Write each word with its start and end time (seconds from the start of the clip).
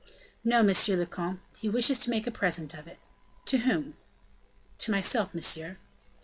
"No, 0.43 0.63
monsieur 0.63 0.95
le 0.95 1.05
comte, 1.05 1.41
he 1.59 1.69
wishes 1.69 1.99
to 1.99 2.09
make 2.09 2.25
a 2.25 2.31
present 2.31 2.73
of 2.73 2.87
it." 2.87 2.97
"To 3.45 3.59
whom?" 3.59 3.93
"To 4.79 4.89
myself, 4.89 5.35
monsieur." 5.35 5.77